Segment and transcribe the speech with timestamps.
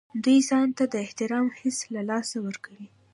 [0.23, 2.87] دوی ځان ته د احترام حس له لاسه ورکوي.